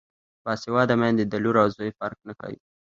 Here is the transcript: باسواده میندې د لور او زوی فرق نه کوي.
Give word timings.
باسواده 0.43 0.95
میندې 1.01 1.23
د 1.27 1.33
لور 1.43 1.55
او 1.63 1.67
زوی 1.75 1.91
فرق 1.99 2.19
نه 2.27 2.33
کوي. 2.39 2.59